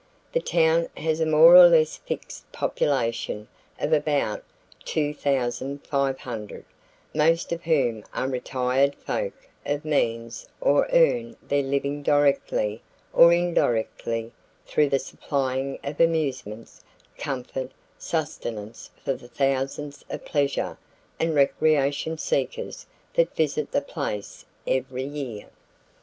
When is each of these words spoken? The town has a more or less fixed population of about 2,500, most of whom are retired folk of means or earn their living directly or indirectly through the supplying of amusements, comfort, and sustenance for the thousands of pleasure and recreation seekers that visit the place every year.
The 0.33 0.41
town 0.41 0.87
has 0.97 1.19
a 1.19 1.27
more 1.27 1.55
or 1.55 1.67
less 1.67 1.97
fixed 1.97 2.51
population 2.51 3.47
of 3.79 3.93
about 3.93 4.43
2,500, 4.85 6.65
most 7.13 7.51
of 7.51 7.61
whom 7.63 8.03
are 8.11 8.27
retired 8.27 8.95
folk 8.95 9.33
of 9.63 9.85
means 9.85 10.49
or 10.59 10.87
earn 10.91 11.37
their 11.47 11.61
living 11.61 12.01
directly 12.01 12.81
or 13.13 13.31
indirectly 13.31 14.31
through 14.65 14.89
the 14.89 14.97
supplying 14.97 15.77
of 15.83 15.99
amusements, 15.99 16.83
comfort, 17.19 17.59
and 17.59 17.73
sustenance 17.99 18.89
for 19.05 19.13
the 19.13 19.27
thousands 19.27 20.03
of 20.09 20.25
pleasure 20.25 20.79
and 21.19 21.35
recreation 21.35 22.17
seekers 22.17 22.87
that 23.13 23.35
visit 23.35 23.71
the 23.71 23.81
place 23.81 24.45
every 24.65 25.05
year. 25.05 25.45